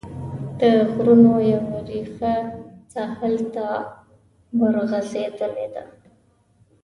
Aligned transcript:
د 0.59 0.61
غرونو 0.91 1.33
یوه 1.53 1.75
ريښکه 1.87 2.33
ساحل 2.93 3.35
ته 3.55 3.67
ورغځېدلې 4.59 5.67
ده. 5.73 5.83